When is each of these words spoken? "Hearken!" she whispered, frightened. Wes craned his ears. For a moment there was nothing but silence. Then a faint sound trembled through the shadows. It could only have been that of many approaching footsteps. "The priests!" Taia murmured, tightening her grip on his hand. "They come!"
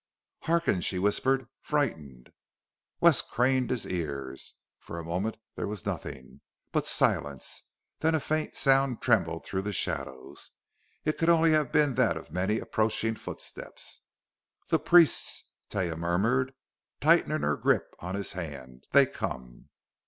"Hearken!" 0.39 0.81
she 0.81 0.97
whispered, 0.97 1.47
frightened. 1.61 2.31
Wes 3.01 3.21
craned 3.21 3.69
his 3.69 3.85
ears. 3.85 4.55
For 4.79 4.97
a 4.97 5.03
moment 5.05 5.37
there 5.53 5.67
was 5.67 5.85
nothing 5.85 6.41
but 6.71 6.87
silence. 6.87 7.61
Then 7.99 8.15
a 8.15 8.19
faint 8.19 8.55
sound 8.55 8.99
trembled 9.03 9.45
through 9.45 9.61
the 9.61 9.71
shadows. 9.71 10.49
It 11.05 11.19
could 11.19 11.29
only 11.29 11.51
have 11.51 11.71
been 11.71 11.93
that 11.93 12.17
of 12.17 12.31
many 12.31 12.57
approaching 12.57 13.13
footsteps. 13.13 14.01
"The 14.69 14.79
priests!" 14.79 15.43
Taia 15.69 15.95
murmured, 15.95 16.55
tightening 16.99 17.41
her 17.43 17.55
grip 17.55 17.93
on 17.99 18.15
his 18.15 18.31
hand. 18.31 18.87
"They 18.93 19.05
come!" 19.05 19.69